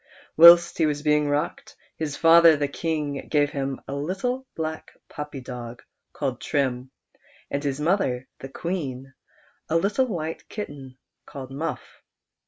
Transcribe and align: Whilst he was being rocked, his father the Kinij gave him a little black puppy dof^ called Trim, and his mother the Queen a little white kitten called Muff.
Whilst 0.35 0.79
he 0.79 0.87
was 0.87 1.03
being 1.03 1.29
rocked, 1.29 1.75
his 1.95 2.17
father 2.17 2.57
the 2.57 2.67
Kinij 2.67 3.29
gave 3.29 3.51
him 3.51 3.79
a 3.87 3.93
little 3.93 4.47
black 4.55 4.89
puppy 5.07 5.43
dof^ 5.43 5.79
called 6.11 6.41
Trim, 6.41 6.89
and 7.51 7.63
his 7.63 7.79
mother 7.79 8.27
the 8.39 8.49
Queen 8.49 9.13
a 9.69 9.75
little 9.77 10.07
white 10.07 10.49
kitten 10.49 10.97
called 11.27 11.51
Muff. 11.51 12.01